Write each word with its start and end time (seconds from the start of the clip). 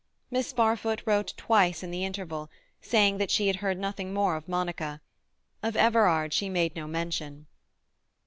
Miss 0.31 0.51
Barfoot 0.51 1.03
wrote 1.05 1.31
twice 1.37 1.83
in 1.83 1.91
the 1.91 2.03
interval, 2.03 2.49
saying 2.81 3.19
that 3.19 3.29
she 3.29 3.45
had 3.45 3.57
heard 3.57 3.77
nothing 3.77 4.15
more 4.15 4.35
of 4.35 4.47
Monica. 4.47 4.99
Of 5.61 5.75
Everard 5.75 6.33
she 6.33 6.49
made 6.49 6.75
no 6.75 6.87
mention. 6.87 7.45